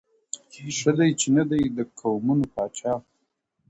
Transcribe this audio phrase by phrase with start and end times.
[0.77, 2.93] ښــــه دى چي نه دى د قومونـــو پـــــاچـــــا~